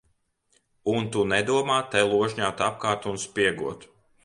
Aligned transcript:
Un 0.93 1.09
tu 1.15 1.25
nedomā 1.33 1.77
te 1.97 2.03
ložņāt 2.15 2.65
apkārt 2.71 3.09
un 3.13 3.23
spiegot. 3.29 3.89